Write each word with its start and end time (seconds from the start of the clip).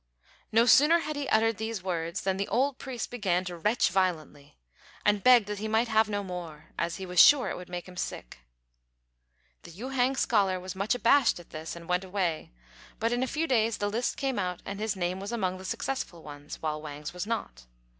No 0.51 0.65
sooner 0.65 0.97
had 1.01 1.15
he 1.15 1.29
uttered 1.29 1.57
these 1.57 1.83
words 1.83 2.21
than 2.21 2.37
the 2.37 2.47
old 2.47 2.79
priest 2.79 3.11
began 3.11 3.45
to 3.45 3.55
retch 3.55 3.89
violently, 3.89 4.57
and 5.05 5.23
begged 5.23 5.45
that 5.45 5.59
he 5.59 5.67
might 5.67 5.89
have 5.89 6.09
no 6.09 6.23
more, 6.23 6.71
as 6.75 6.95
he 6.95 7.05
was 7.05 7.19
sure 7.23 7.51
it 7.51 7.55
would 7.55 7.69
make 7.69 7.87
him 7.87 7.95
sick. 7.95 8.39
The 9.61 9.69
Yü 9.69 9.93
hang 9.93 10.15
scholar 10.17 10.59
was 10.59 10.75
much 10.75 10.95
abashed 10.95 11.39
at 11.39 11.51
this, 11.51 11.75
and 11.75 11.87
went 11.87 12.03
away; 12.03 12.51
but 12.99 13.11
in 13.13 13.21
a 13.21 13.27
few 13.27 13.45
days 13.45 13.77
the 13.77 13.89
list 13.91 14.17
came 14.17 14.39
out 14.39 14.63
and 14.65 14.79
his 14.79 14.95
name 14.95 15.19
was 15.19 15.31
among 15.31 15.59
the 15.59 15.65
successful 15.65 16.23
ones, 16.23 16.63
while 16.63 16.81
Wang's 16.81 17.13
was 17.13 17.27
not. 17.27 17.67